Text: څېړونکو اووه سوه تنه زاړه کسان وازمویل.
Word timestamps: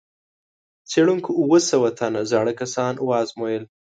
څېړونکو 0.89 1.31
اووه 1.41 1.59
سوه 1.69 1.89
تنه 1.99 2.21
زاړه 2.31 2.53
کسان 2.61 2.93
وازمویل. 3.09 3.63